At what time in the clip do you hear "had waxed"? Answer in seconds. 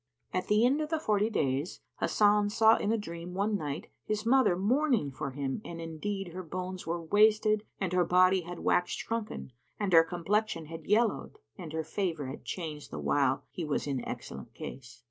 8.41-8.97